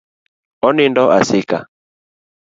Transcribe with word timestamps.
Onindo 0.67 1.03
asika. 1.17 1.57